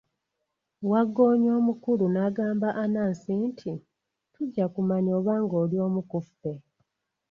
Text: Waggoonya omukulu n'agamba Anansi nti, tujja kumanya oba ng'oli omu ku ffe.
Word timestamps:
Waggoonya 0.89 1.49
omukulu 1.59 2.05
n'agamba 2.09 2.69
Anansi 2.83 3.33
nti, 3.47 3.71
tujja 4.33 4.65
kumanya 4.73 5.11
oba 5.19 5.33
ng'oli 5.43 5.75
omu 5.85 6.01
ku 6.09 6.19
ffe. 6.27 6.51